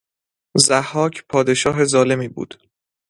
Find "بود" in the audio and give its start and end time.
2.27-2.63